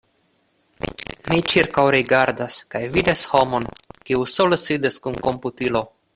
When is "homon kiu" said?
3.35-4.27